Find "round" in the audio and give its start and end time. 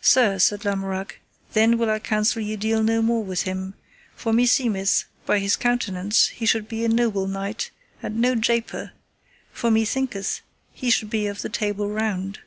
11.90-12.38